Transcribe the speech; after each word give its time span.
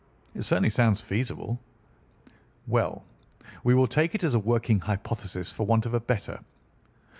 "It 0.33 0.41
certainly 0.41 0.71
sounds 0.71 0.99
feasible." 1.01 1.59
"Well, 2.65 3.03
we 3.63 3.75
will 3.75 3.85
take 3.85 4.15
it 4.15 4.23
as 4.23 4.33
a 4.33 4.39
working 4.39 4.79
hypothesis 4.79 5.51
for 5.51 5.67
want 5.67 5.85
of 5.85 5.93
a 5.93 5.99
better. 5.99 6.39